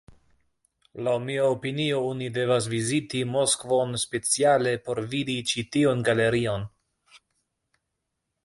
Laŭ 1.07 1.11
mia 1.25 1.43
opinio, 1.55 1.99
oni 2.13 2.29
devas 2.37 2.69
viziti 2.71 3.21
Moskvon 3.35 3.93
speciale 4.07 4.75
por 4.89 5.03
vidi 5.15 5.39
ĉi 5.53 5.65
tiun 5.77 6.03
galerion. 6.09 6.67